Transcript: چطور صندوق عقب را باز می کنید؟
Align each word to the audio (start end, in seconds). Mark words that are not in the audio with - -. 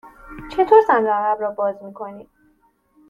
چطور 0.51 0.81
صندوق 0.87 1.13
عقب 1.13 1.41
را 1.41 1.51
باز 1.51 1.83
می 1.83 1.93
کنید؟ 1.93 2.29